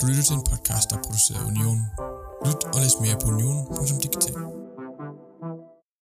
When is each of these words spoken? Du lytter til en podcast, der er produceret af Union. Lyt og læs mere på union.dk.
Du 0.00 0.06
lytter 0.06 0.22
til 0.22 0.36
en 0.36 0.44
podcast, 0.50 0.90
der 0.90 0.96
er 0.96 1.02
produceret 1.06 1.40
af 1.40 1.46
Union. 1.52 1.78
Lyt 2.46 2.60
og 2.74 2.78
læs 2.82 2.94
mere 3.00 3.16
på 3.22 3.26
union.dk. 3.34 4.13